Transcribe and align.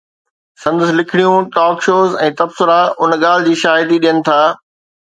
سندس 0.61 0.89
لکڻيون، 0.99 1.43
talk 1.57 1.75
shows 1.87 2.17
۽ 2.29 2.31
تبصرا 2.41 2.81
ان 2.99 3.11
ڳالهه 3.25 3.45
جي 3.51 3.55
شاهدي 3.67 4.03
ڏين 4.07 4.17
ٿا. 4.31 4.41